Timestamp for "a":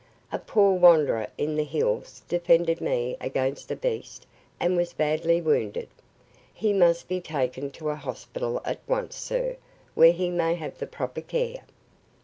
0.31-0.39, 7.91-7.95